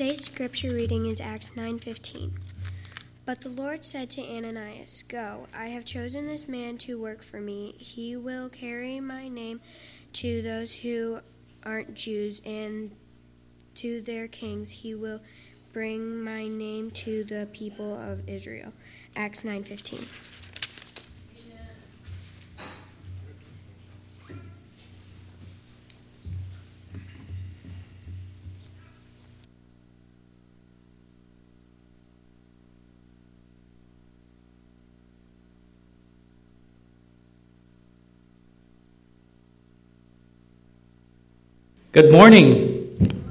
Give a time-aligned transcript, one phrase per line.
[0.00, 2.32] Today's scripture reading is Acts 9:15.
[3.26, 7.38] But the Lord said to Ananias, "Go, I have chosen this man to work for
[7.38, 7.74] me.
[7.76, 9.60] He will carry my name
[10.14, 11.20] to those who
[11.62, 12.92] aren't Jews and
[13.74, 14.70] to their kings.
[14.70, 15.20] He will
[15.74, 18.72] bring my name to the people of Israel."
[19.14, 20.39] Acts 9:15.
[42.00, 43.28] Good morning.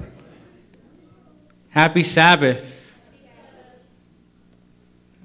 [1.70, 2.94] Happy Sabbath.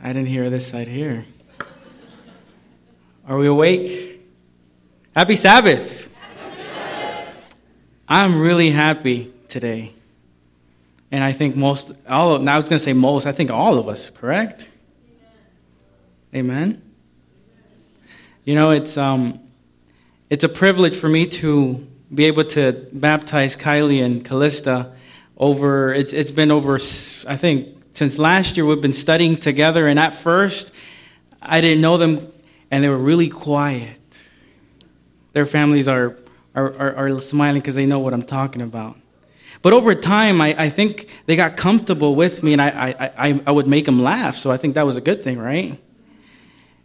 [0.03, 1.27] I didn't hear this side here.
[3.29, 4.23] Are we awake?
[5.15, 6.09] Happy Sabbath.
[8.09, 9.93] I'm really happy today.
[11.13, 13.51] And I think most, all of, now I was going to say most, I think
[13.51, 14.71] all of us, correct?
[16.35, 16.81] Amen.
[18.47, 19.39] You know, it's, um,
[20.31, 24.93] it's a privilege for me to be able to baptize Kylie and Callista
[25.37, 29.99] over, it's, it's been over, I think, since last year we've been studying together, and
[29.99, 30.73] at first
[31.43, 32.33] I didn't know them,
[32.71, 33.99] and they were really quiet.
[35.33, 36.17] Their families are,
[36.55, 38.97] are, are, are smiling because they know what I'm talking about.
[39.63, 43.41] But over time, I, I think they got comfortable with me, and I, I, I,
[43.47, 45.81] I would make them laugh, so I think that was a good thing, right?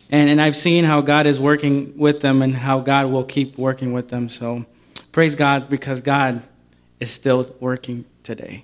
[0.10, 3.58] And, and I've seen how God is working with them and how God will keep
[3.58, 4.66] working with them, so
[5.12, 6.44] Praise God because God
[7.00, 8.64] is still working today.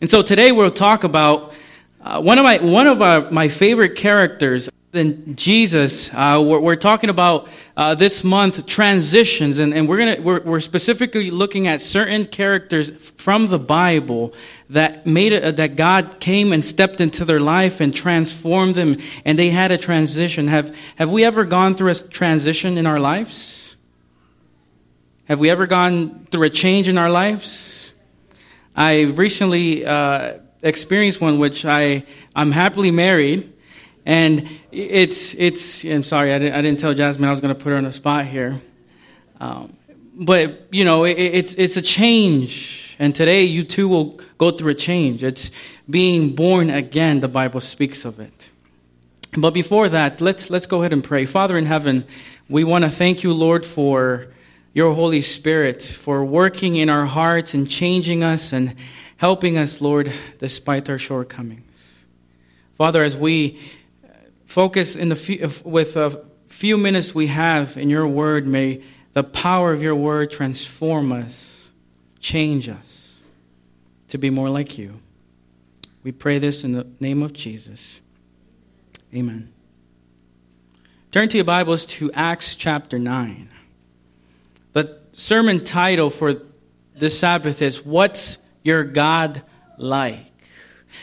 [0.00, 1.54] And so today we'll talk about
[2.00, 6.10] uh, one of my one of our, my favorite characters than Jesus.
[6.12, 10.60] Uh, we're, we're, talking about uh, this month transitions, and, and we're gonna we're, we're,
[10.60, 14.32] specifically looking at certain characters from the Bible
[14.70, 19.38] that made it that God came and stepped into their life and transformed them, and
[19.38, 20.48] they had a transition.
[20.48, 23.59] Have have we ever gone through a transition in our lives?
[25.30, 27.92] Have we ever gone through a change in our lives?
[28.74, 32.04] I recently uh, experienced one, which I
[32.34, 33.52] I'm happily married,
[34.04, 35.84] and it's it's.
[35.84, 37.84] I'm sorry, I didn't, I didn't tell Jasmine I was going to put her on
[37.84, 38.60] the spot here,
[39.38, 39.76] um,
[40.16, 44.72] but you know it, it's it's a change, and today you too will go through
[44.72, 45.22] a change.
[45.22, 45.52] It's
[45.88, 47.20] being born again.
[47.20, 48.50] The Bible speaks of it.
[49.38, 51.24] But before that, let's let's go ahead and pray.
[51.24, 52.04] Father in heaven,
[52.48, 54.26] we want to thank you, Lord, for
[54.72, 58.74] your Holy Spirit for working in our hearts and changing us and
[59.16, 61.64] helping us, Lord, despite our shortcomings.
[62.76, 63.60] Father, as we
[64.02, 64.08] uh,
[64.46, 68.82] focus in the few, uh, with a few minutes we have in your word, may
[69.12, 71.70] the power of your word transform us,
[72.20, 73.16] change us
[74.08, 75.00] to be more like you.
[76.02, 78.00] We pray this in the name of Jesus.
[79.14, 79.52] Amen.
[81.10, 83.49] Turn to your Bibles to Acts chapter 9.
[85.20, 86.40] Sermon title for
[86.94, 89.42] this Sabbath is What's Your God
[89.76, 90.32] Like?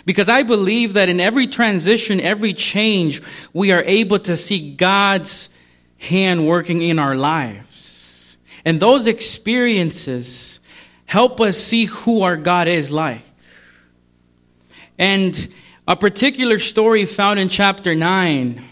[0.05, 3.21] Because I believe that in every transition, every change,
[3.53, 5.49] we are able to see God's
[5.99, 8.37] hand working in our lives.
[8.65, 10.59] And those experiences
[11.05, 13.21] help us see who our God is like.
[14.97, 15.47] And
[15.87, 18.67] a particular story found in chapter 9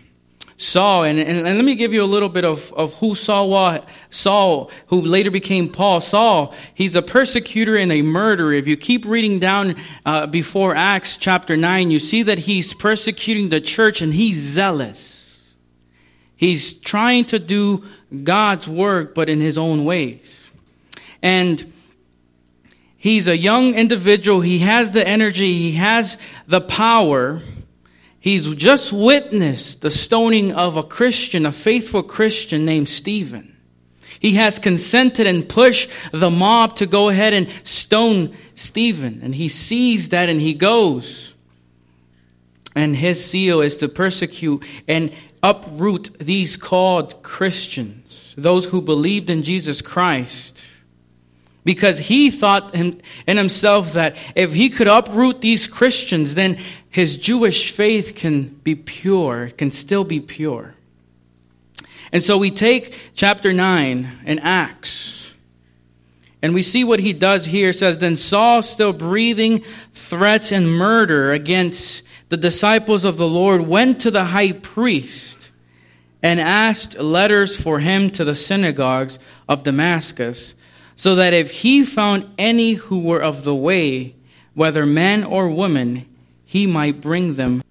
[0.58, 3.50] Saul, and, and, and, let me give you a little bit of, of who Saul
[3.50, 3.82] was.
[4.10, 6.00] Saul, who later became Paul.
[6.00, 8.54] Saul, he's a persecutor and a murderer.
[8.54, 9.76] If you keep reading down
[10.06, 15.42] uh, before Acts chapter 9, you see that he's persecuting the church and he's zealous.
[16.38, 17.84] He's trying to do
[18.24, 20.48] God's work, but in his own ways.
[21.22, 21.74] And
[22.96, 24.40] he's a young individual.
[24.40, 26.18] He has the energy, he has
[26.48, 27.42] the power
[28.26, 33.56] He's just witnessed the stoning of a Christian, a faithful Christian named Stephen.
[34.20, 39.20] He has consented and pushed the mob to go ahead and stone Stephen.
[39.22, 41.36] And he sees that and he goes.
[42.74, 45.14] And his zeal is to persecute and
[45.44, 50.64] uproot these called Christians, those who believed in Jesus Christ.
[51.64, 56.58] Because he thought in, himself that if he could uproot these Christians, then
[56.96, 60.76] his Jewish faith can be pure, can still be pure.
[62.14, 65.34] And so we take chapter 9 in Acts,
[66.42, 67.72] and we see what he does here.
[67.72, 73.68] It says, Then Saul, still breathing threats and murder against the disciples of the Lord,
[73.68, 75.52] went to the high priest
[76.24, 79.20] and asked letters for him to the synagogues
[79.50, 80.56] of Damascus,
[80.96, 84.16] so that if he found any who were of the way,
[84.54, 86.06] whether man or woman,
[86.56, 87.62] he might bring them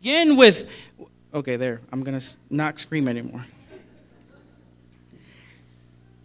[0.00, 0.68] begin with.
[1.34, 1.80] Okay, there.
[1.92, 3.44] I'm going to not scream anymore.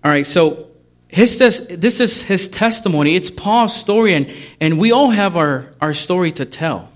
[0.03, 0.67] All right, so
[1.07, 3.15] his, this is his testimony.
[3.15, 6.89] It's Paul's story, and, and we all have our, our story to tell.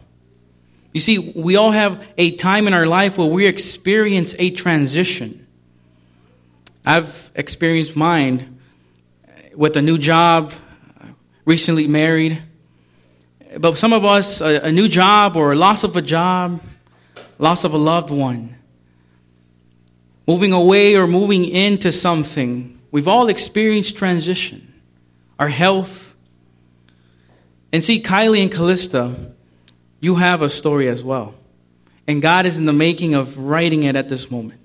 [0.93, 5.45] You see, we all have a time in our life where we experience a transition.
[6.85, 8.59] I've experienced mine
[9.53, 10.53] with a new job,
[11.43, 12.41] recently married.
[13.57, 16.61] But some of us, a, a new job or loss of a job,
[17.37, 18.55] loss of a loved one,
[20.27, 22.79] moving away or moving into something.
[22.91, 24.73] We've all experienced transition,
[25.39, 26.15] our health.
[27.71, 29.15] And see, Kylie and Callista,
[29.99, 31.35] you have a story as well.
[32.07, 34.61] And God is in the making of writing it at this moment.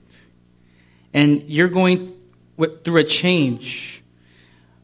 [1.14, 2.14] And you're going
[2.84, 3.99] through a change.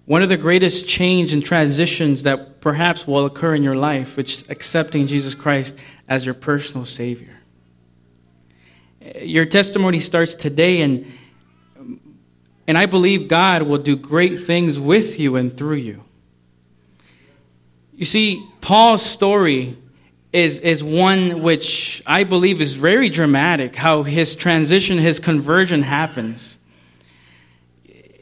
[0.06, 4.34] One of the greatest change and transitions that perhaps will occur in your life, which
[4.34, 5.76] is accepting Jesus Christ
[6.08, 7.36] as your personal Savior.
[9.20, 11.12] Your testimony starts today, and,
[12.68, 16.04] and I believe God will do great things with you and through you.
[17.92, 19.76] You see, Paul's story
[20.32, 26.55] is, is one which I believe is very dramatic, how his transition, his conversion happens.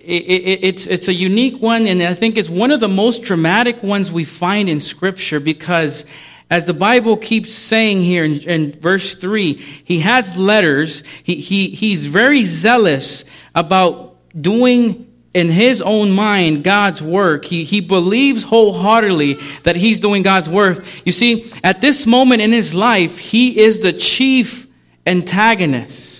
[0.06, 3.22] It, it, it's, it's a unique one, and I think it's one of the most
[3.22, 6.04] dramatic ones we find in Scripture because
[6.50, 11.02] as the Bible keeps saying here in, in, verse 3, he has letters.
[11.22, 17.44] He, he, he's very zealous about doing in his own mind God's work.
[17.44, 20.84] He, he believes wholeheartedly that he's doing God's work.
[21.04, 24.68] You see, at this moment in his life, he is the chief
[25.06, 26.13] antagonist.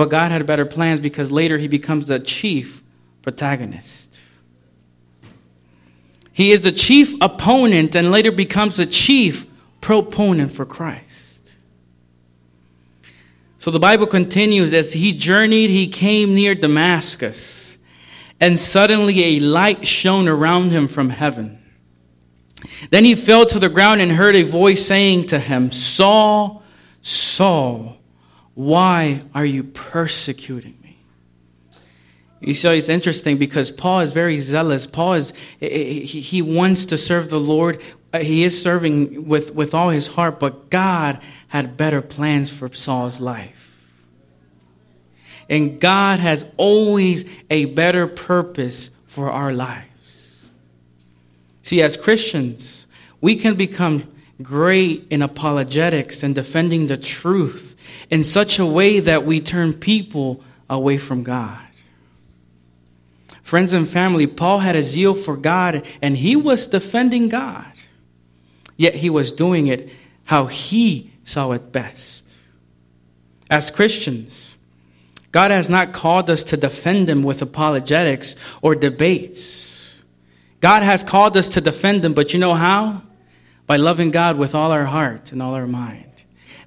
[0.00, 2.82] But God had better plans because later he becomes the chief
[3.20, 4.18] protagonist.
[6.32, 9.46] He is the chief opponent and later becomes the chief
[9.82, 11.52] proponent for Christ.
[13.58, 17.76] So the Bible continues as he journeyed, he came near Damascus,
[18.40, 21.62] and suddenly a light shone around him from heaven.
[22.88, 26.62] Then he fell to the ground and heard a voice saying to him, Saul,
[27.02, 27.99] Saul,
[28.54, 30.90] why are you persecuting me?
[32.40, 34.86] you see, it's interesting because Paul is very zealous.
[34.86, 37.80] Paul is, he wants to serve the Lord.
[38.12, 42.72] Uh, he is serving with, with all his heart, but God had better plans for
[42.72, 43.70] Saul's life.
[45.50, 49.86] And God has always a better purpose for our lives.
[51.62, 52.86] See, as Christians,
[53.20, 57.69] we can become great in apologetics and defending the truth
[58.10, 61.60] in such a way that we turn people away from God.
[63.42, 67.72] Friends and family, Paul had a zeal for God and he was defending God.
[68.76, 69.90] Yet he was doing it
[70.24, 72.26] how he saw it best.
[73.50, 74.54] As Christians,
[75.32, 80.00] God has not called us to defend him with apologetics or debates.
[80.60, 83.02] God has called us to defend him, but you know how?
[83.66, 86.09] By loving God with all our heart and all our mind,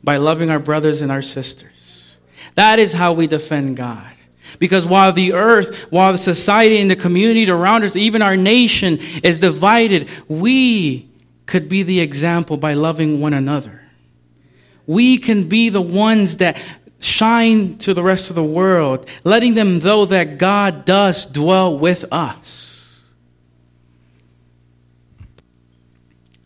[0.04, 2.18] by loving our brothers and our sisters.
[2.56, 4.12] That is how we defend God.
[4.60, 9.00] Because while the earth, while the society and the community around us, even our nation
[9.24, 11.10] is divided, we
[11.46, 13.82] could be the example by loving one another.
[14.86, 16.62] We can be the ones that
[17.00, 22.06] shine to the rest of the world, letting them know that God does dwell with
[22.12, 23.02] us.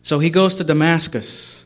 [0.02, 1.57] So he goes to Damascus.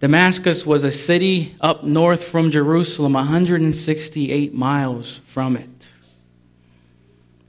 [0.00, 5.92] Damascus was a city up north from Jerusalem, 168 miles from it.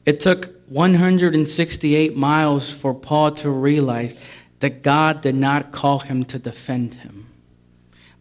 [0.05, 4.15] It took 168 miles for Paul to realize
[4.59, 7.27] that God did not call him to defend him.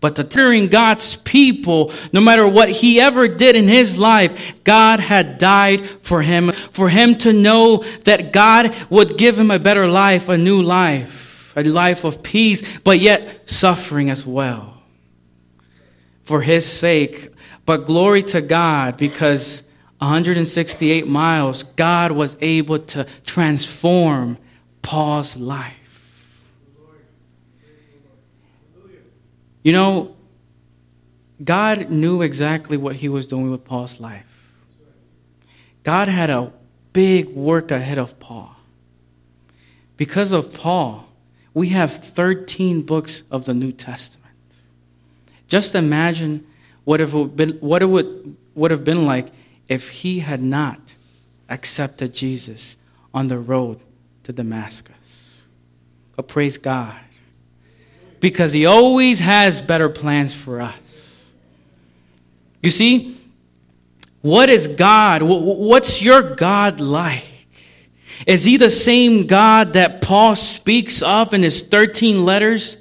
[0.00, 5.00] But to turn God's people, no matter what he ever did in his life, God
[5.00, 9.88] had died for him, for him to know that God would give him a better
[9.88, 10.62] life, a new
[11.57, 14.80] a life of peace, but yet suffering as well
[16.23, 17.28] for his sake.
[17.66, 19.62] But glory to God because
[19.99, 24.38] 168 miles, God was able to transform
[24.80, 25.75] Paul's life.
[29.62, 30.16] You know,
[31.42, 34.26] God knew exactly what he was doing with Paul's life.
[35.83, 36.52] God had a
[36.92, 38.54] big work ahead of Paul.
[39.97, 41.09] Because of Paul,
[41.54, 44.26] we have 13 books of the New Testament.
[45.49, 46.47] Just imagine
[46.85, 49.28] what it would, been, what it would, would have been like
[49.69, 50.95] if he had not
[51.49, 52.76] accepted Jesus
[53.12, 53.80] on the road
[54.25, 54.95] to Damascus.
[56.16, 56.97] But praise God.
[58.21, 61.25] Because he always has better plans for us.
[62.62, 63.16] You see,
[64.21, 65.23] what is God?
[65.23, 67.25] What's your God like?
[68.26, 72.76] Is he the same God that Paul speaks of in his 13 letters?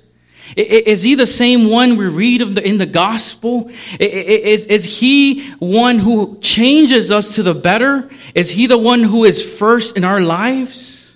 [0.55, 3.69] Is he the same one we read in the gospel?
[4.00, 8.10] Is, is he one who changes us to the better?
[8.34, 11.15] Is he the one who is first in our lives?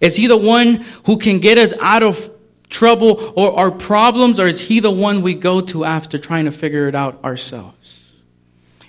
[0.00, 2.30] Is he the one who can get us out of
[2.68, 4.40] trouble or our problems?
[4.40, 8.12] Or is he the one we go to after trying to figure it out ourselves?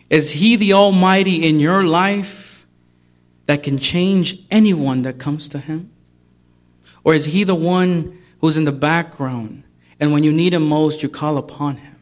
[0.09, 2.42] Is he the Almighty in your life?
[3.45, 5.91] That can change anyone that comes to him?
[7.03, 9.63] Or is he the one who's in the background
[9.99, 11.95] and when you need him most, you call upon him?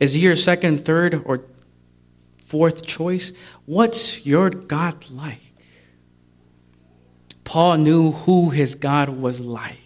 [0.00, 1.44] Is he your second, third, or
[2.46, 3.32] fourth choice?
[3.66, 5.40] What's your God like?
[7.44, 9.81] Paul knew who his God was like.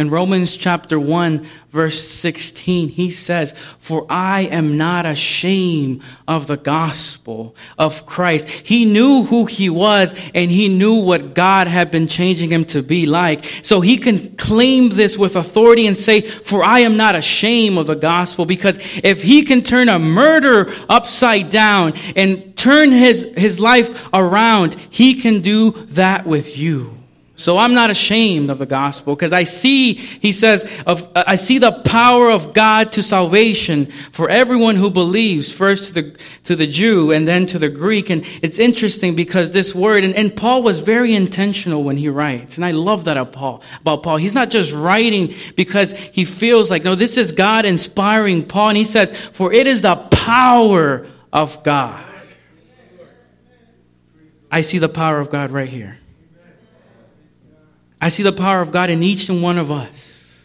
[0.00, 6.56] In Romans chapter 1, verse 16, he says, For I am not ashamed of the
[6.56, 8.48] gospel of Christ.
[8.48, 12.82] He knew who he was and he knew what God had been changing him to
[12.82, 13.44] be like.
[13.62, 17.86] So he can claim this with authority and say, For I am not ashamed of
[17.86, 18.46] the gospel.
[18.46, 24.76] Because if he can turn a murder upside down and turn his, his life around,
[24.88, 26.99] he can do that with you.
[27.40, 31.56] So I'm not ashamed of the gospel because I see, he says, of, I see
[31.56, 36.66] the power of God to salvation for everyone who believes, first to the, to the
[36.66, 38.10] Jew and then to the Greek.
[38.10, 42.58] And it's interesting because this word, and, and Paul was very intentional when he writes.
[42.58, 44.18] And I love that about Paul, about Paul.
[44.18, 48.68] He's not just writing because he feels like, no, this is God inspiring Paul.
[48.68, 52.04] And he says, for it is the power of God.
[54.52, 55.96] I see the power of God right here.
[58.00, 60.44] I see the power of God in each and one of us.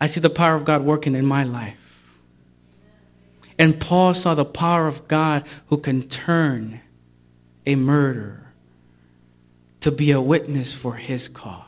[0.00, 1.76] I see the power of God working in my life.
[3.58, 6.80] And Paul saw the power of God who can turn
[7.66, 8.52] a murderer
[9.80, 11.62] to be a witness for his cause.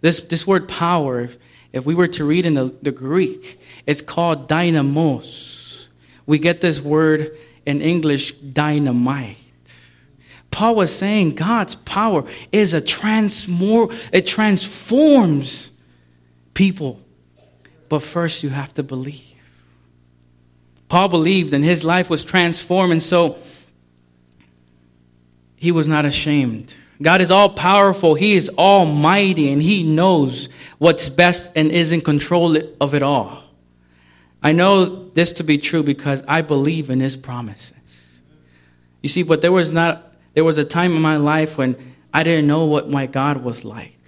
[0.00, 1.38] This, this word power, if,
[1.72, 5.88] if we were to read in the, the Greek, it's called dynamos.
[6.26, 9.36] We get this word in English, dynamite.
[10.58, 15.70] Paul was saying God's power is a transmor it transforms
[16.52, 17.00] people.
[17.88, 19.22] But first you have to believe.
[20.88, 23.38] Paul believed and his life was transformed and so
[25.54, 28.14] he was not ashamed God is all powerful.
[28.14, 33.44] He is almighty and He knows what's best and is in control of it all.
[34.42, 37.72] I know this to be true because I believe in His promises.
[39.00, 40.07] You see, but there was not,
[40.38, 41.74] there was a time in my life when
[42.14, 43.98] I didn't know what my God was like.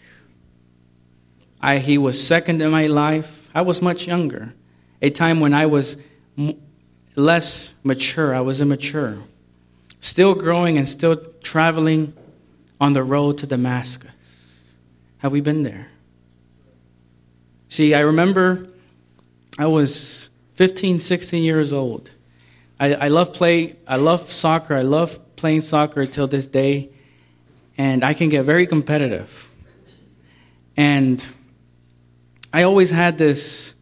[1.61, 3.51] I, he was second in my life.
[3.53, 4.55] I was much younger.
[5.03, 5.97] A time when I was
[6.39, 6.55] m-
[7.17, 8.33] less mature.
[8.33, 9.19] I was immature.
[9.99, 12.13] Still growing and still traveling
[12.81, 14.13] on the road to Damascus.
[15.19, 15.89] Have we been there?
[17.69, 18.69] See, I remember
[19.59, 22.13] I was 15, 16 years old.
[22.79, 23.75] I, I love play.
[23.85, 24.77] I love soccer.
[24.77, 26.91] I love playing soccer till this day,
[27.79, 29.49] and I can get very competitive.
[30.77, 31.25] And
[32.53, 33.75] I always had this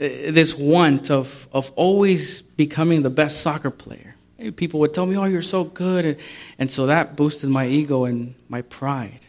[0.00, 4.16] uh, this want of of always becoming the best soccer player.
[4.56, 6.16] People would tell me, "Oh, you're so good," and,
[6.58, 9.20] and so that boosted my ego and my pride.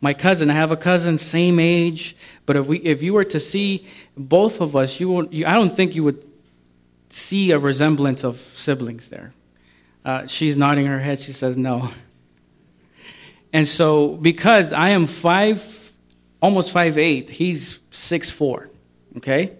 [0.00, 3.40] My cousin, I have a cousin, same age, but if we if you were to
[3.40, 5.32] see both of us, you won't.
[5.32, 6.22] You, I don't think you would
[7.10, 9.32] see a resemblance of siblings there.
[10.04, 11.18] Uh, she's nodding her head.
[11.18, 11.90] She says no.
[13.52, 15.92] And so, because I am five,
[16.42, 18.68] almost five eight, he's six four.
[19.16, 19.52] Okay,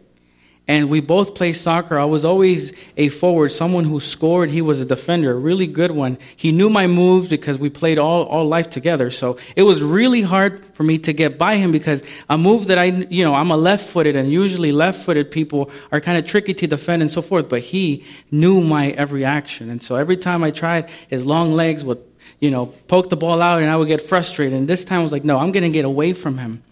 [0.66, 1.98] and we both played soccer.
[1.98, 4.48] I was always a forward, someone who scored.
[4.48, 6.16] He was a defender, a really good one.
[6.36, 9.10] He knew my moves because we played all, all life together.
[9.10, 12.78] So it was really hard for me to get by him because a move that
[12.78, 16.24] I, you know, I'm a left footed, and usually left footed people are kind of
[16.24, 17.50] tricky to defend and so forth.
[17.50, 19.68] But he knew my every action.
[19.68, 22.02] And so every time I tried, his long legs would,
[22.40, 24.58] you know, poke the ball out, and I would get frustrated.
[24.58, 26.62] And this time I was like, no, I'm going to get away from him.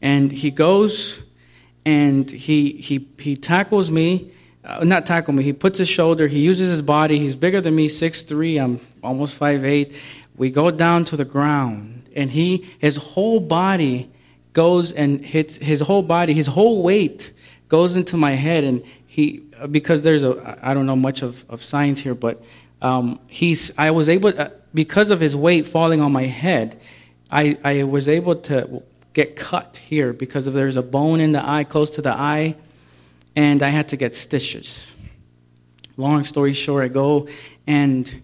[0.00, 1.20] And he goes
[1.84, 4.30] and he he he tackles me
[4.64, 7.74] uh, not tackle me he puts his shoulder he uses his body he's bigger than
[7.74, 8.58] me six three.
[8.58, 9.94] i'm almost five eight.
[10.36, 14.10] we go down to the ground and he his whole body
[14.52, 17.32] goes and hits his whole body his whole weight
[17.68, 21.62] goes into my head and he because there's a i don't know much of, of
[21.62, 22.42] science here but
[22.80, 26.80] um, he's i was able uh, because of his weight falling on my head
[27.30, 28.82] i i was able to
[29.12, 32.56] get cut here because of there's a bone in the eye, close to the eye,
[33.36, 34.86] and I had to get stitches.
[35.96, 37.28] Long story short, I go
[37.66, 38.22] and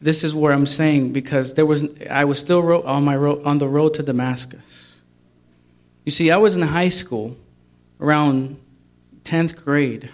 [0.00, 3.58] this is where I'm saying because there was I was still on my road, on
[3.58, 4.96] the road to Damascus.
[6.04, 7.36] You see, I was in high school
[8.00, 8.58] around
[9.24, 10.10] 10th grade.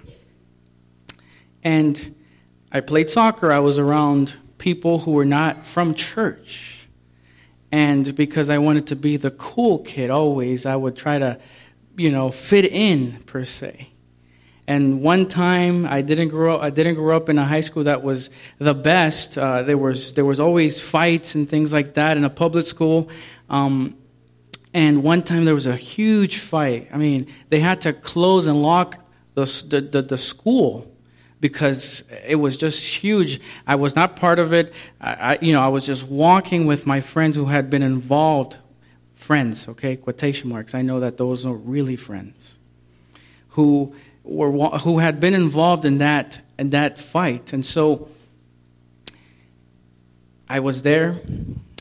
[1.63, 2.15] And
[2.71, 3.53] I played soccer.
[3.53, 6.76] I was around people who were not from church.
[7.73, 11.39] And because I wanted to be the cool kid always, I would try to,
[11.97, 13.91] you know, fit in per se.
[14.69, 16.57] And one time, I didn't grow.
[16.57, 19.39] Up, I didn't grow up in a high school that was the best.
[19.39, 23.09] Uh, there was there was always fights and things like that in a public school.
[23.49, 23.97] Um,
[24.75, 26.89] and one time there was a huge fight.
[26.93, 28.99] I mean, they had to close and lock
[29.35, 30.93] the the, the, the school
[31.41, 33.41] because it was just huge.
[33.67, 34.73] I was not part of it.
[35.01, 38.57] I, you know, I was just walking with my friends who had been involved.
[39.15, 40.75] Friends, okay, quotation marks.
[40.75, 42.57] I know that those are really friends
[43.51, 48.09] who were who had been involved in that in that fight, and so
[50.49, 51.21] I was there.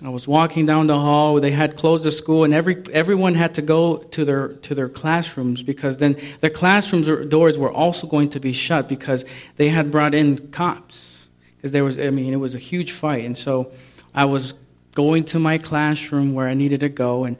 [0.05, 1.39] I was walking down the hall.
[1.41, 4.87] They had closed the school, and every everyone had to go to their to their
[4.87, 9.89] classrooms because then the classrooms doors were also going to be shut because they had
[9.89, 11.25] brought in cops.
[11.57, 13.71] Because there was, I mean, it was a huge fight, and so
[14.13, 14.53] I was
[14.93, 17.37] going to my classroom where I needed to go, and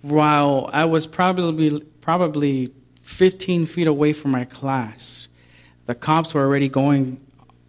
[0.00, 5.28] while I was probably probably 15 feet away from my class,
[5.84, 7.20] the cops were already going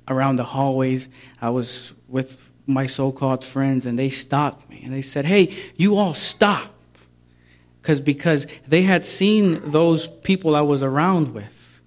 [0.08, 1.10] around the hallways.
[1.42, 5.56] I was with my so called friends and they stopped me and they said, Hey,
[5.76, 6.74] you all stop.
[7.82, 11.82] Because because they had seen those people I was around with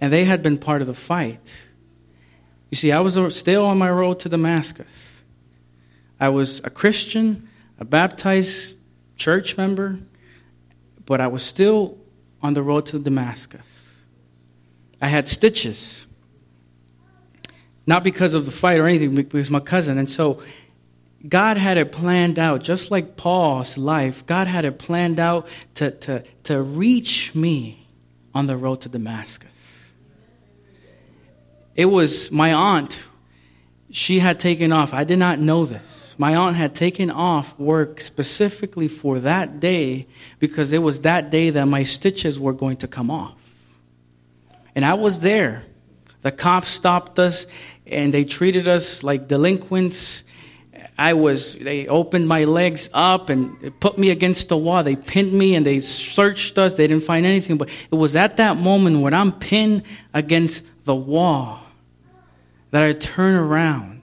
[0.00, 1.52] and they had been part of the fight.
[2.70, 5.22] You see, I was still on my road to Damascus.
[6.18, 8.76] I was a Christian, a baptized
[9.16, 9.98] church member,
[11.04, 11.96] but I was still
[12.42, 13.66] on the road to Damascus.
[15.00, 16.05] I had stitches
[17.86, 19.98] not because of the fight or anything, because my cousin.
[19.98, 20.42] And so
[21.26, 24.26] God had it planned out, just like Paul's life.
[24.26, 27.86] God had it planned out to, to, to reach me
[28.34, 29.50] on the road to Damascus.
[31.74, 33.04] It was my aunt.
[33.90, 34.92] She had taken off.
[34.92, 36.14] I did not know this.
[36.18, 40.06] My aunt had taken off work specifically for that day
[40.38, 43.36] because it was that day that my stitches were going to come off.
[44.74, 45.64] And I was there.
[46.26, 47.46] The cops stopped us
[47.86, 50.24] and they treated us like delinquents.
[50.98, 54.82] I was, they opened my legs up and put me against the wall.
[54.82, 56.74] They pinned me and they searched us.
[56.74, 57.58] They didn't find anything.
[57.58, 61.60] But it was at that moment when I'm pinned against the wall
[62.72, 64.02] that I turn around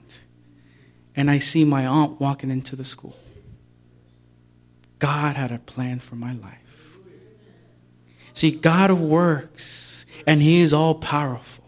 [1.14, 3.18] and I see my aunt walking into the school.
[4.98, 6.96] God had a plan for my life.
[8.32, 11.63] See, God works and He is all powerful.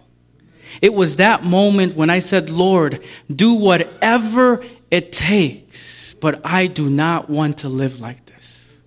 [0.83, 3.03] It was that moment when I said, Lord,
[3.35, 8.79] do whatever it takes, but I do not want to live like this.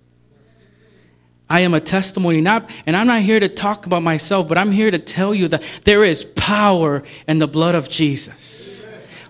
[1.48, 4.70] I am a testimony, not, and I'm not here to talk about myself, but I'm
[4.70, 8.86] here to tell you that there is power in the blood of Jesus.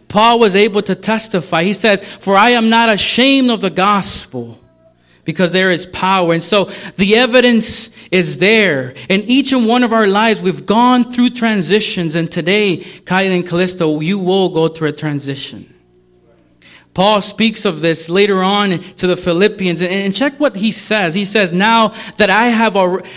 [0.08, 1.62] Paul was able to testify.
[1.62, 4.59] He says, For I am not ashamed of the gospel
[5.30, 6.32] because there is power.
[6.32, 6.64] And so
[6.96, 8.94] the evidence is there.
[9.08, 12.16] In each and one of our lives, we've gone through transitions.
[12.16, 15.72] And today, Kylie and Callista, you will go through a transition.
[16.92, 21.14] Paul speaks of this later on to the Philippians and check what he says.
[21.14, 22.74] He says, now that I have,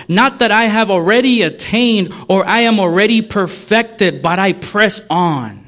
[0.08, 5.63] not that I have already attained or I am already perfected, but I press on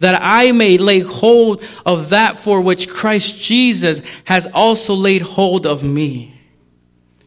[0.00, 5.66] that I may lay hold of that for which Christ Jesus has also laid hold
[5.66, 6.34] of me.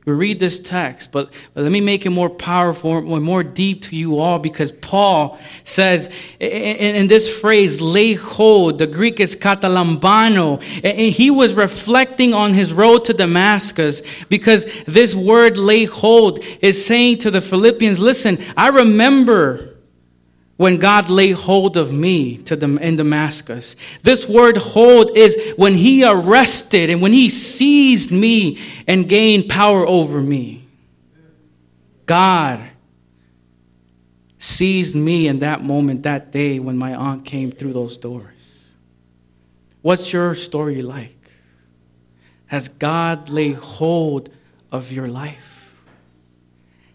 [0.05, 3.83] We read this text, but, but let me make it more powerful, more, more deep
[3.83, 6.09] to you all, because Paul says
[6.41, 12.53] in, in, this phrase, lay hold, the Greek is katalambano, and he was reflecting on
[12.53, 18.43] his road to Damascus, because this word lay hold is saying to the Philippians, listen,
[18.57, 19.72] I remember
[20.57, 23.75] when God laid hold of me to in Damascus.
[24.03, 29.87] This word hold is when he arrested and when he seized me and gained power
[29.87, 30.67] over me.
[32.05, 32.61] God
[34.37, 38.27] seized me in that moment, that day when my aunt came through those doors.
[39.81, 41.17] What's your story like?
[42.47, 44.29] Has God laid hold
[44.71, 45.71] of your life?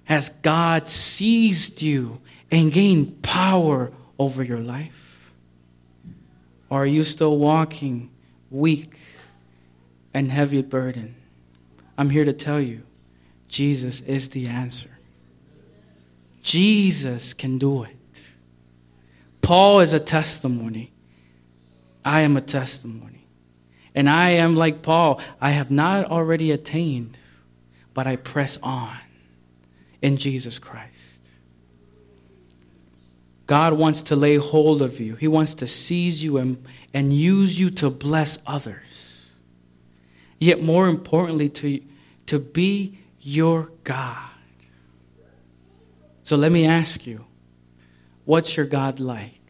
[0.05, 5.33] Has God seized you and gain power over your life?
[6.71, 8.11] Or are you still walking
[8.51, 8.99] weak
[10.13, 11.15] and heavy burden?
[11.97, 12.83] I'm here to tell you
[13.49, 14.91] Jesus is the answer.
[16.43, 17.97] Jesus can do it.
[19.43, 20.93] Paul is a testimony.
[22.05, 23.27] I am a testimony.
[23.95, 25.21] And I am like Paul.
[25.41, 27.19] I have not already attained,
[27.95, 28.97] but I press on
[30.01, 30.98] in Jesus Christ.
[33.49, 35.17] God wants to lay hold of you.
[35.17, 39.31] He wants to seize you and, and use you to bless others.
[40.39, 41.81] Yet, more importantly, to,
[42.27, 44.29] to be your God.
[46.25, 47.25] So, let me ask you
[48.27, 49.41] what's your God like?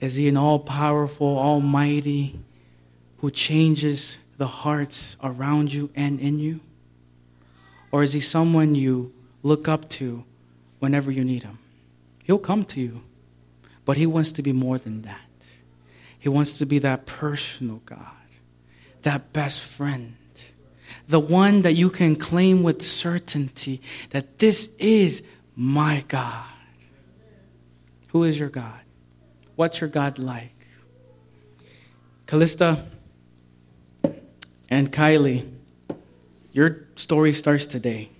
[0.00, 2.36] Is he an all powerful, almighty,
[3.18, 6.58] who changes the hearts around you and in you?
[7.92, 9.12] Or is he someone you
[9.44, 10.24] look up to?
[10.84, 11.58] Whenever you need Him.
[12.22, 13.02] He'll come to you,
[13.86, 15.18] but He wants to be more than that.
[16.18, 17.98] He wants to be that personal God,
[19.02, 20.16] that best friend,
[21.08, 25.22] the one that you can claim with certainty that this is
[25.56, 26.44] my God.
[28.08, 28.80] Who is your God?
[29.56, 30.50] What's your God like?
[32.26, 32.84] Callista
[34.68, 35.50] and Kylie,
[36.52, 38.10] your story starts today.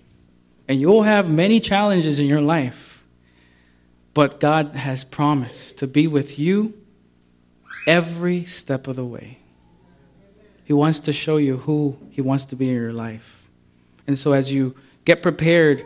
[0.68, 3.04] And you'll have many challenges in your life.
[4.14, 6.74] But God has promised to be with you
[7.86, 9.38] every step of the way.
[10.64, 13.48] He wants to show you who He wants to be in your life.
[14.06, 14.74] And so, as you
[15.04, 15.84] get prepared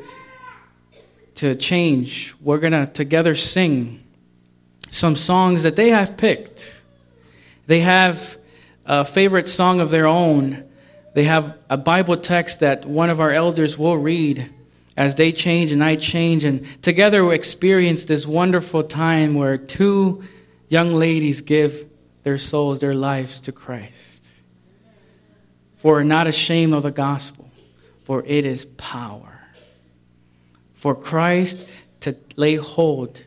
[1.36, 4.04] to change, we're going to together sing
[4.90, 6.72] some songs that they have picked.
[7.66, 8.36] They have
[8.86, 10.64] a favorite song of their own.
[11.14, 14.50] They have a Bible text that one of our elders will read
[14.98, 16.44] as they change and I change.
[16.44, 20.24] And together we experience this wonderful time where two
[20.68, 21.88] young ladies give
[22.24, 24.26] their souls, their lives to Christ.
[25.76, 27.48] For not ashamed of the gospel,
[28.04, 29.40] for it is power.
[30.74, 31.64] For Christ
[32.00, 33.22] to lay hold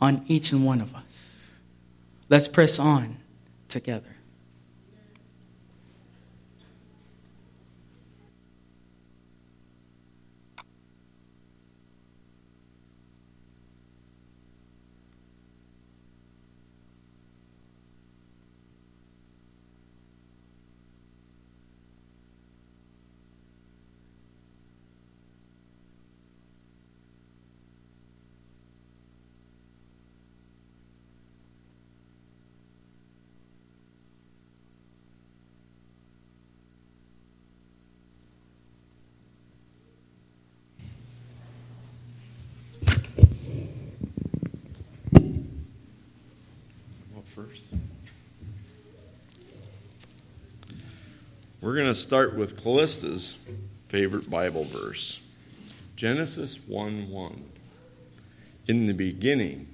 [0.00, 1.50] on each and one of us.
[2.28, 3.16] Let's press on
[3.68, 4.16] together.
[47.30, 47.62] First.
[51.60, 53.38] We're going to start with Callista's
[53.88, 55.22] favorite Bible verse
[55.94, 57.44] Genesis 1 1.
[58.66, 59.68] In the beginning,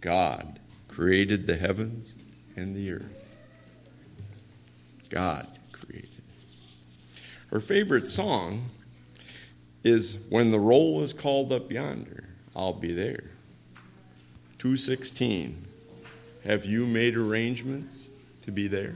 [0.00, 2.14] God created the heavens
[2.54, 3.38] and the earth.
[5.08, 6.10] God created.
[7.50, 8.66] Her favorite song
[9.82, 13.30] is When the Roll is Called Up Yonder, I'll Be There.
[14.58, 15.69] 216.
[16.44, 18.08] Have you made arrangements
[18.42, 18.94] to be there?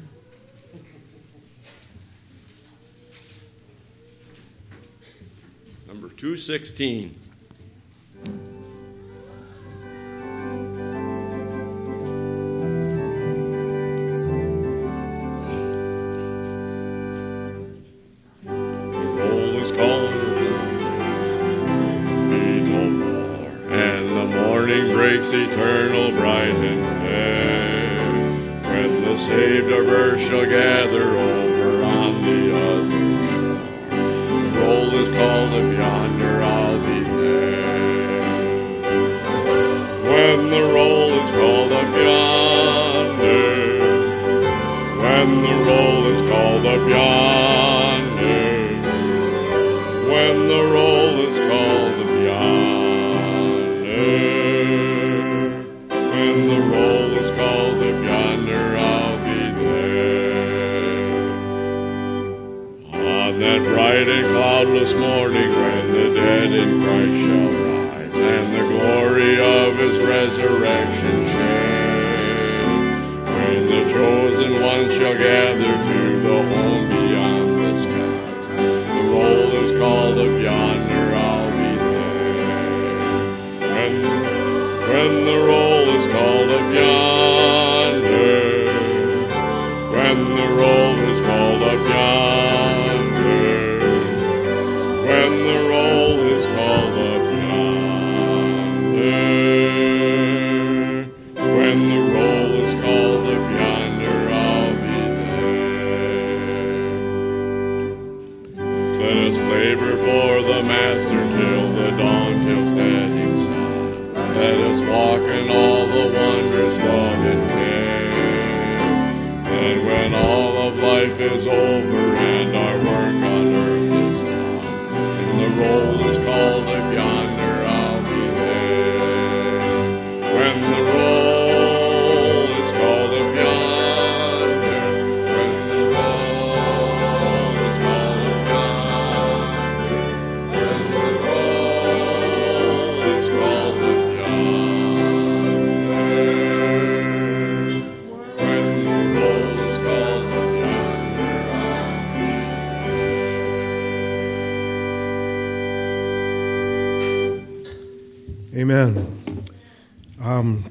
[5.87, 7.14] Number 216.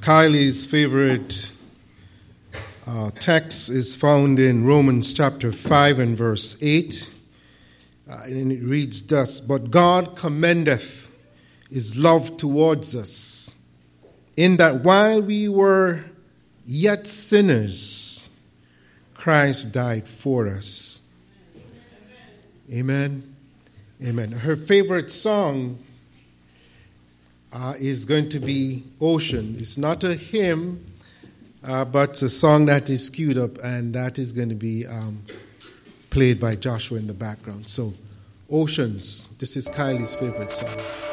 [0.03, 1.49] Kylie's favorite
[2.85, 7.13] uh, text is found in Romans chapter 5 and verse 8.
[8.11, 11.09] Uh, and it reads thus But God commendeth
[11.71, 13.57] his love towards us,
[14.35, 16.01] in that while we were
[16.65, 18.27] yet sinners,
[19.13, 21.01] Christ died for us.
[22.69, 23.35] Amen.
[24.03, 24.31] Amen.
[24.33, 25.79] Her favorite song
[27.53, 29.55] uh, is going to be Ocean.
[29.57, 30.83] It's not a hymn,
[31.63, 35.23] uh, but a song that is queued up, and that is going to be um,
[36.09, 37.69] played by Joshua in the background.
[37.69, 37.93] So,
[38.49, 39.27] Oceans.
[39.39, 41.12] This is Kylie's favorite song.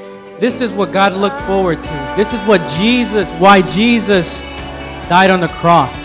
[0.41, 2.13] this is what God looked forward to.
[2.17, 4.41] This is what Jesus, why Jesus
[5.07, 5.95] died on the cross.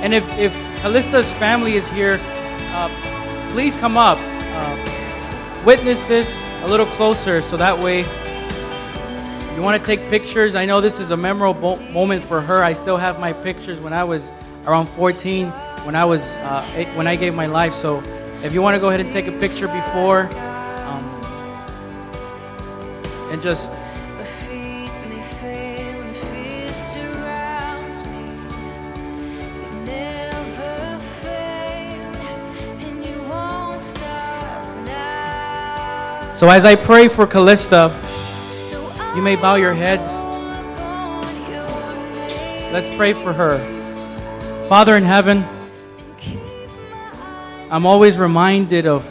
[0.00, 2.20] And if, if Callista's family is here,
[2.72, 2.88] uh,
[3.50, 4.18] please come up.
[4.20, 8.02] Uh, witness this a little closer so that way
[9.56, 10.54] you want to take pictures.
[10.54, 12.62] I know this is a memorable moment for her.
[12.62, 14.22] I still have my pictures when I was
[14.66, 15.48] around 14,
[15.82, 17.74] when I was uh, eight, when I gave my life.
[17.74, 18.04] So
[18.44, 20.30] if you want to go ahead and take a picture before,
[34.84, 36.34] now.
[36.36, 37.90] so as I pray for Callista,
[39.16, 40.08] you may bow your heads.
[40.08, 41.66] call upon your
[42.28, 43.58] name Let's pray for her.
[44.68, 49.04] Father in heaven, and keep my eyes I'm always reminded of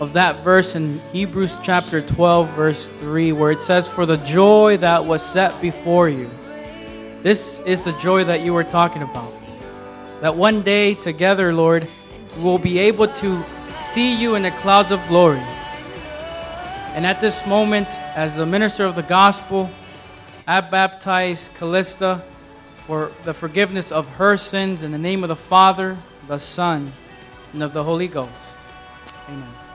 [0.00, 4.76] of that verse in Hebrews chapter 12 verse 3 where it says for the joy
[4.78, 6.30] that was set before you.
[7.22, 9.32] This is the joy that you were talking about.
[10.20, 11.88] That one day together, Lord,
[12.38, 13.44] we'll be able to
[13.74, 15.40] see you in the clouds of glory.
[16.94, 19.70] And at this moment, as the minister of the gospel,
[20.46, 22.22] I baptize Callista
[22.86, 26.92] for the forgiveness of her sins in the name of the Father, the Son,
[27.52, 28.30] and of the Holy Ghost.
[29.28, 29.65] Amen.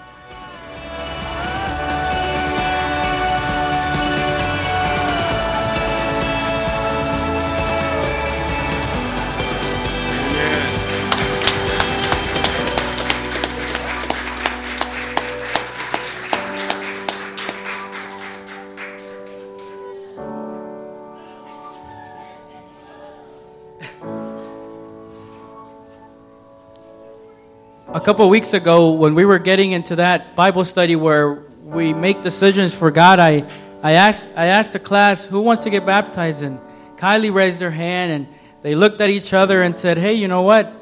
[28.02, 32.24] A couple weeks ago, when we were getting into that Bible study where we make
[32.24, 33.44] decisions for God, I,
[33.84, 36.42] I, asked, I asked the class, who wants to get baptized?
[36.42, 36.60] And
[36.96, 38.28] Kylie raised her hand, and
[38.64, 40.74] they looked at each other and said, hey, you know what?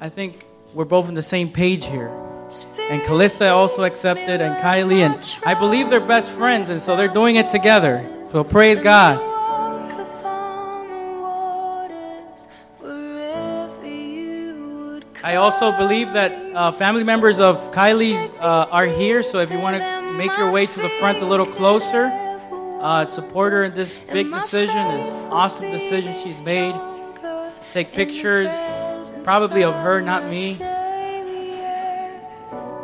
[0.00, 0.44] I think
[0.74, 2.10] we're both on the same page here.
[2.90, 7.06] And Callista also accepted, and Kylie, and I believe they're best friends, and so they're
[7.06, 8.04] doing it together.
[8.32, 9.37] So praise God.
[15.22, 19.58] I also believe that uh, family members of Kylie's uh, are here, so if you
[19.58, 22.04] want to make your way to the front a little closer,
[22.80, 26.74] uh, support her in this big decision, this awesome decision she's made.
[27.72, 28.48] Take pictures,
[29.24, 30.52] probably of her, not me,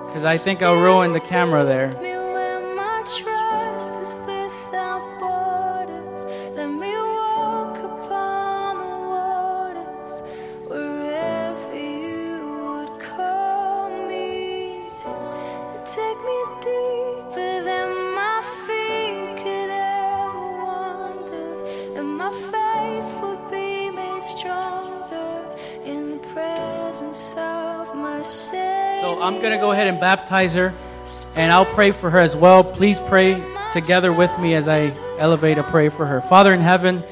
[0.08, 2.13] because I think I'll ruin the camera there.
[30.04, 30.74] Baptize her,
[31.34, 32.62] and I'll pray for her as well.
[32.62, 33.42] Please pray
[33.72, 36.20] together with me as I elevate a prayer for her.
[36.20, 37.02] Father in heaven,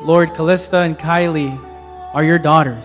[0.00, 1.58] Lord, Callista and Kylie
[2.14, 2.84] are your daughters.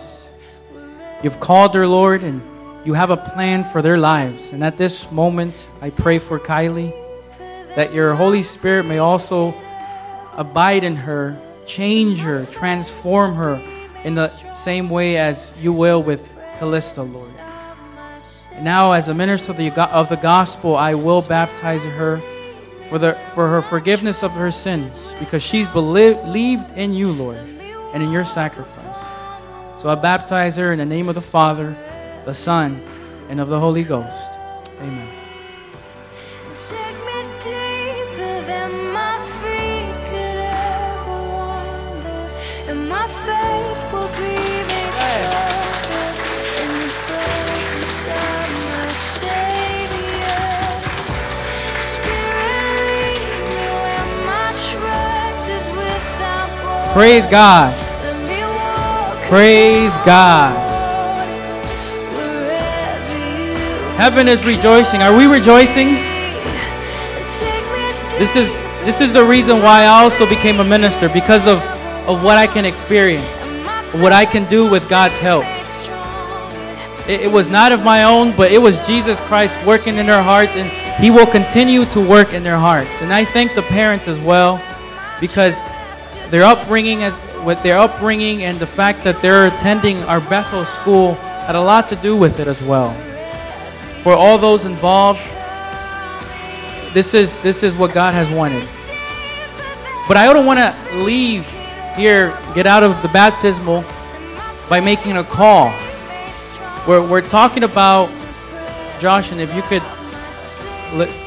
[1.22, 2.42] You've called her, Lord, and
[2.84, 4.50] you have a plan for their lives.
[4.50, 6.92] And at this moment, I pray for Kylie
[7.76, 9.54] that your Holy Spirit may also
[10.32, 13.62] abide in her, change her, transform her
[14.02, 16.28] in the same way as you will with
[16.58, 17.36] Callista, Lord.
[18.58, 22.20] Now, as a minister of the, of the gospel, I will baptize her
[22.88, 27.38] for, the, for her forgiveness of her sins because she's believed in you, Lord,
[27.94, 28.98] and in your sacrifice.
[29.80, 31.74] So I baptize her in the name of the Father,
[32.26, 32.82] the Son,
[33.28, 34.30] and of the Holy Ghost.
[34.80, 35.19] Amen.
[56.92, 57.72] Praise God.
[59.28, 60.56] Praise God.
[63.96, 65.00] Heaven is rejoicing.
[65.00, 65.94] Are we rejoicing?
[68.18, 71.58] This is this is the reason why I also became a minister because of,
[72.08, 73.28] of what I can experience,
[73.94, 75.44] what I can do with God's help.
[77.08, 80.22] It, it was not of my own, but it was Jesus Christ working in their
[80.22, 80.68] hearts and
[81.00, 82.90] He will continue to work in their hearts.
[83.00, 84.60] And I thank the parents as well
[85.20, 85.60] because
[86.30, 87.14] their upbringing as
[87.44, 91.88] with their upbringing and the fact that they're attending our Bethel school had a lot
[91.88, 92.92] to do with it as well.
[94.02, 95.20] For all those involved,
[96.94, 98.66] this is this is what God has wanted.
[100.06, 101.46] But I don't want to leave
[101.96, 103.84] here, get out of the baptismal
[104.68, 105.68] by making a call.
[106.86, 108.10] We're, we're talking about,
[109.00, 109.82] Josh, and if you could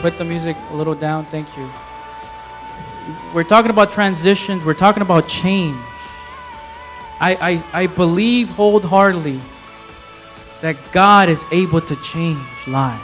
[0.01, 1.69] put the music a little down, thank you.
[3.33, 5.77] We're talking about transitions, we're talking about change.
[7.19, 9.39] I, I, I believe wholeheartedly
[10.61, 13.03] that God is able to change lives.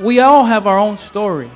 [0.00, 1.50] We all have our own story.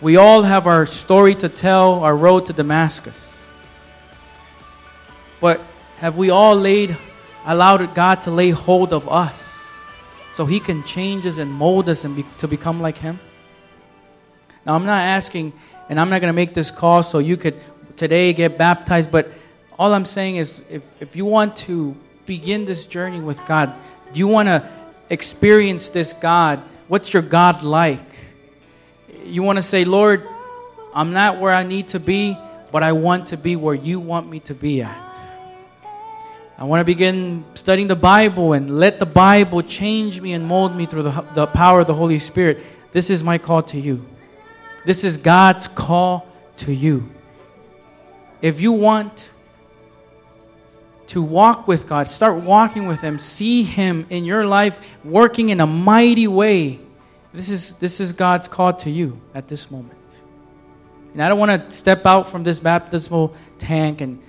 [0.00, 3.36] We all have our story to tell, our road to Damascus.
[5.40, 5.60] But
[5.98, 6.96] have we all laid,
[7.44, 9.58] allowed God to lay hold of us
[10.32, 13.18] so He can change us and mold us and be, to become like Him?
[14.68, 15.54] Now, I'm not asking,
[15.88, 17.58] and I'm not going to make this call so you could
[17.96, 19.32] today get baptized, but
[19.78, 21.96] all I'm saying is if, if you want to
[22.26, 23.72] begin this journey with God,
[24.12, 24.68] do you want to
[25.08, 26.60] experience this God?
[26.86, 27.98] What's your God like?
[29.24, 30.22] You want to say, Lord,
[30.92, 32.36] I'm not where I need to be,
[32.70, 35.16] but I want to be where you want me to be at.
[36.58, 40.76] I want to begin studying the Bible and let the Bible change me and mold
[40.76, 42.58] me through the, the power of the Holy Spirit.
[42.92, 44.04] This is my call to you.
[44.88, 46.26] This is God's call
[46.56, 47.10] to you.
[48.40, 49.28] If you want
[51.08, 55.60] to walk with God, start walking with Him, see Him in your life working in
[55.60, 56.80] a mighty way.
[57.34, 59.92] This is, this is God's call to you at this moment.
[61.12, 64.22] And I don't want to step out from this baptismal tank and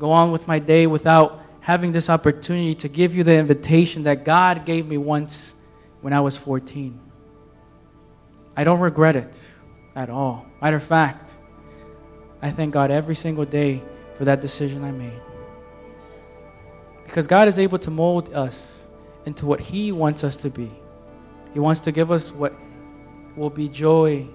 [0.00, 4.24] go on with my day without having this opportunity to give you the invitation that
[4.24, 5.54] God gave me once
[6.00, 6.98] when I was 14.
[8.56, 9.40] I don't regret it
[10.00, 10.46] at all.
[10.62, 11.36] Matter of fact,
[12.40, 13.82] I thank God every single day
[14.16, 15.20] for that decision I made.
[17.04, 18.86] Because God is able to mold us
[19.26, 20.70] into what He wants us to be.
[21.52, 22.54] He wants to give us what
[23.36, 24.26] will be joy,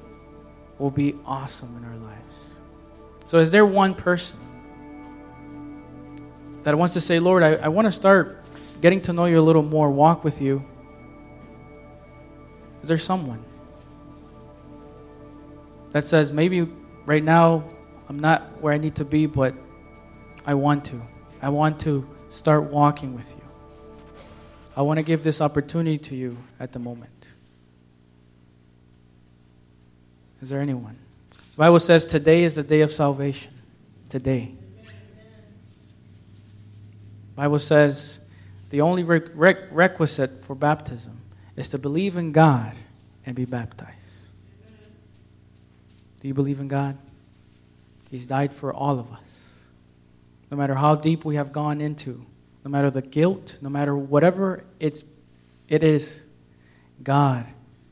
[0.78, 2.52] will be awesome in our lives.
[3.26, 4.38] So, is there one person
[6.64, 8.44] that wants to say, Lord, I, I want to start
[8.82, 10.64] getting to know you a little more, walk with you?
[12.84, 13.44] Is there someone
[15.96, 16.68] that says, maybe
[17.06, 17.64] right now
[18.10, 19.54] I'm not where I need to be, but
[20.46, 21.02] I want to?
[21.42, 23.42] I want to start walking with you.
[24.76, 27.28] I want to give this opportunity to you at the moment.
[30.42, 30.98] Is there anyone?
[31.30, 33.54] The Bible says today is the day of salvation.
[34.10, 34.54] Today.
[37.38, 38.20] Bible says
[38.70, 41.22] the only req- requisite for baptism
[41.56, 42.74] is to believe in God
[43.26, 44.05] and be baptized.
[46.26, 46.98] Do you believe in God?
[48.10, 49.60] He's died for all of us.
[50.50, 52.26] No matter how deep we have gone into,
[52.64, 55.04] no matter the guilt, no matter whatever it's,
[55.70, 56.26] it is,
[57.04, 57.46] God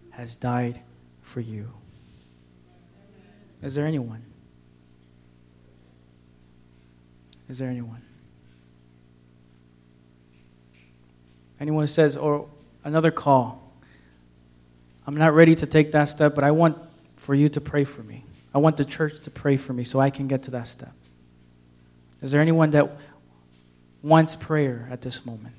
[0.09, 0.81] has died
[1.21, 1.69] for you.
[3.61, 4.23] Is there anyone?
[7.47, 8.01] Is there anyone?
[11.59, 12.49] Anyone says, or
[12.83, 13.75] another call,
[15.05, 16.79] I'm not ready to take that step, but I want
[17.23, 18.25] for you to pray for me.
[18.53, 20.93] I want the church to pray for me so I can get to that step.
[22.21, 22.97] Is there anyone that
[24.01, 25.55] wants prayer at this moment?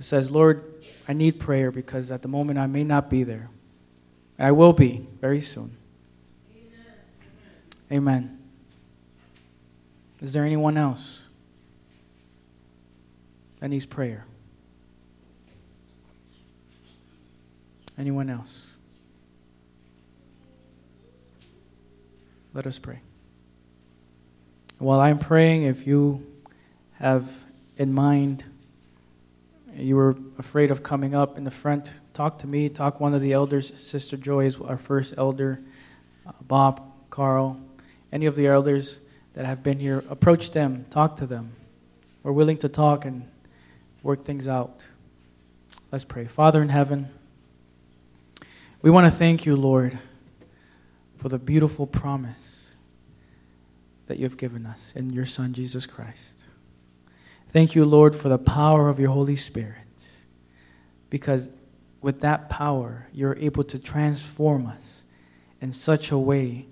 [0.00, 0.64] It says, Lord,
[1.06, 3.50] I need prayer because at the moment I may not be there.
[4.38, 5.76] I will be very soon.
[6.50, 7.92] Amen.
[7.92, 8.38] Amen.
[10.22, 11.20] Is there anyone else
[13.60, 14.24] that needs prayer?
[17.98, 18.71] Anyone else?
[22.54, 23.00] Let us pray.
[24.78, 26.26] While I'm praying, if you
[26.98, 27.30] have
[27.78, 28.44] in mind,
[29.74, 33.22] you were afraid of coming up in the front, talk to me, talk one of
[33.22, 33.72] the elders.
[33.78, 35.60] Sister Joy is our first elder,
[36.26, 37.58] uh, Bob, Carl,
[38.12, 38.98] any of the elders
[39.32, 41.52] that have been here, approach them, talk to them.
[42.22, 43.26] We're willing to talk and
[44.02, 44.86] work things out.
[45.90, 46.26] Let's pray.
[46.26, 47.08] Father in heaven,
[48.82, 49.98] we want to thank you, Lord,
[51.22, 52.72] for the beautiful promise
[54.08, 56.36] that you have given us in your Son, Jesus Christ.
[57.50, 59.76] Thank you, Lord, for the power of your Holy Spirit,
[61.10, 61.48] because
[62.00, 65.04] with that power, you're able to transform us
[65.60, 66.66] in such a way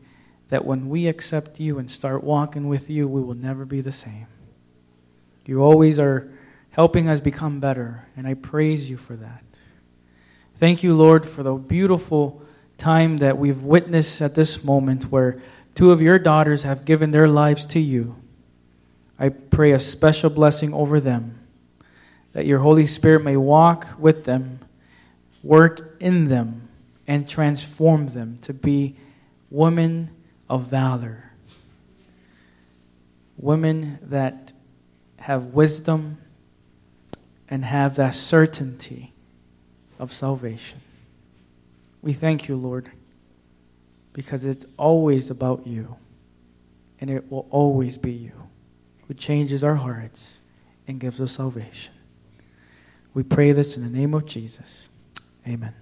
[0.49, 3.93] that when we accept you and start walking with you, we will never be the
[3.93, 4.27] same.
[5.47, 6.29] You always are
[6.71, 9.45] helping us become better, and I praise you for that.
[10.57, 12.43] Thank you, Lord, for the beautiful
[12.81, 15.41] time that we've witnessed at this moment where
[15.75, 18.17] two of your daughters have given their lives to you.
[19.19, 21.39] I pray a special blessing over them,
[22.33, 24.61] that your Holy Spirit may walk with them,
[25.43, 26.69] work in them,
[27.07, 28.97] and transform them to be
[29.51, 30.11] women
[30.49, 31.33] of valor,
[33.37, 34.53] women that
[35.19, 36.19] have wisdom
[37.49, 39.13] and have that certainty
[39.99, 40.81] of salvation.
[42.03, 42.91] We thank you, Lord,
[44.13, 45.97] because it's always about you,
[47.01, 48.33] and it will always be you
[49.07, 50.41] who changes our hearts
[50.87, 51.93] and gives us salvation.
[53.13, 54.89] We pray this in the name of Jesus.
[55.47, 55.75] Amen.